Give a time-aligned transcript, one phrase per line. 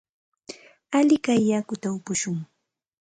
[0.97, 2.37] Alikay yakuta upushun.